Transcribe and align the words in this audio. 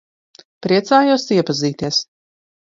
Priecājos 0.67 1.27
iepazīties. 1.37 2.03